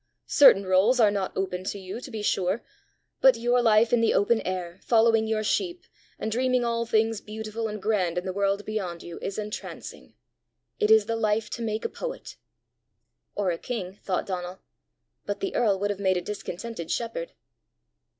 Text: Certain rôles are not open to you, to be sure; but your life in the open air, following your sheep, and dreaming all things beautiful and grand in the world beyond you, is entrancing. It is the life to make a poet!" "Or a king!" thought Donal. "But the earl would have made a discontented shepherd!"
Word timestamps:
Certain 0.25 0.63
rôles 0.63 0.99
are 0.99 1.11
not 1.11 1.31
open 1.37 1.63
to 1.63 1.77
you, 1.77 2.01
to 2.01 2.09
be 2.09 2.23
sure; 2.23 2.63
but 3.21 3.37
your 3.37 3.61
life 3.61 3.93
in 3.93 4.01
the 4.01 4.15
open 4.15 4.41
air, 4.41 4.79
following 4.81 5.27
your 5.27 5.43
sheep, 5.43 5.83
and 6.17 6.31
dreaming 6.31 6.65
all 6.65 6.87
things 6.87 7.21
beautiful 7.21 7.67
and 7.67 7.83
grand 7.83 8.17
in 8.17 8.25
the 8.25 8.33
world 8.33 8.65
beyond 8.65 9.03
you, 9.03 9.19
is 9.21 9.37
entrancing. 9.37 10.15
It 10.79 10.89
is 10.89 11.05
the 11.05 11.15
life 11.15 11.51
to 11.51 11.61
make 11.61 11.85
a 11.85 11.87
poet!" 11.89 12.37
"Or 13.35 13.51
a 13.51 13.59
king!" 13.59 13.99
thought 14.01 14.25
Donal. 14.25 14.57
"But 15.27 15.39
the 15.39 15.53
earl 15.53 15.77
would 15.77 15.91
have 15.91 15.99
made 15.99 16.17
a 16.17 16.21
discontented 16.21 16.89
shepherd!" 16.89 17.33